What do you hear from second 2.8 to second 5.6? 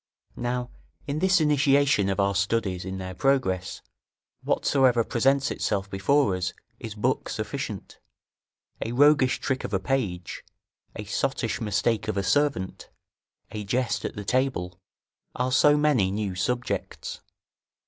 in their progress, whatsoever presents